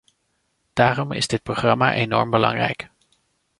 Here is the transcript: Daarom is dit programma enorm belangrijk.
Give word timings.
Daarom 0.73 1.11
is 1.11 1.27
dit 1.27 1.43
programma 1.43 1.93
enorm 1.93 2.29
belangrijk. 2.29 2.89